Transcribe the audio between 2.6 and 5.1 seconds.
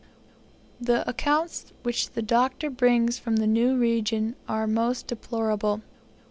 brings from that new region are most